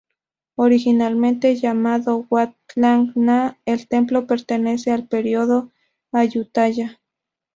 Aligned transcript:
Originalmente 0.55 1.55
llamado 1.57 2.25
Wat 2.31 2.55
Klang 2.65 3.11
Na, 3.13 3.59
el 3.67 3.87
templo 3.87 4.25
pertenece 4.25 4.89
al 4.89 5.07
período 5.07 5.69
Ayutthaya. 6.11 6.99